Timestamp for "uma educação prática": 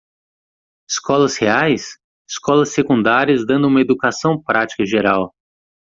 3.67-4.83